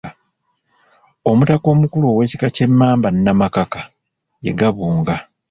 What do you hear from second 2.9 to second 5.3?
Nnamakaka ye Gabunga.